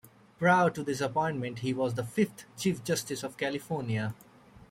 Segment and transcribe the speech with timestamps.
[0.39, 4.15] Prior to this appointment, he was the fifth Chief Justice of California.